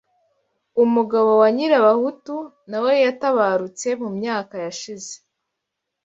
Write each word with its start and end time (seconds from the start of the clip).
Umugabo 0.83 1.31
wa 1.41 1.49
Nyirabahutu 1.55 2.35
nawe 2.69 2.91
yatabarutse 3.05 3.87
mu 4.01 4.09
myaka 4.17 4.55
yashize 4.65 5.13